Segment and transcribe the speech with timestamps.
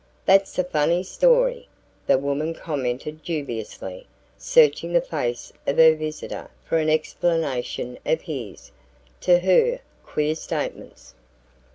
[0.25, 1.67] "That's a funny story,"
[2.07, 8.71] the woman commented dubiously, searching the face of her visitor for an explanation of his,
[9.19, 11.13] to her, queer statements.